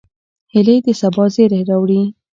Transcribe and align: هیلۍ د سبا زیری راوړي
هیلۍ 0.53 0.77
د 0.85 0.87
سبا 1.01 1.25
زیری 1.35 1.61
راوړي 1.69 2.01